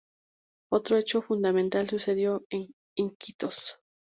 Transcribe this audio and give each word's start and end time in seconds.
Otro 0.71 0.97
hecho 0.97 1.21
fundamental 1.21 1.87
sucedió 1.87 2.43
en 2.49 2.71
Iquitos. 2.97 3.77